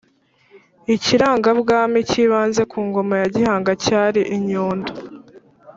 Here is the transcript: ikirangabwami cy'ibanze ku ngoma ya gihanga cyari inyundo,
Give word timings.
ikirangabwami 0.95 1.99
cy'ibanze 2.09 2.61
ku 2.71 2.77
ngoma 2.87 3.13
ya 3.21 3.27
gihanga 3.35 3.71
cyari 3.83 4.21
inyundo, 4.35 4.91